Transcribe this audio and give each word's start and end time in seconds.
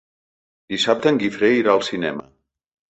Dissabte 0.75 1.13
en 1.13 1.21
Guifré 1.25 1.53
irà 1.59 1.77
al 1.79 1.87
cinema. 1.93 2.29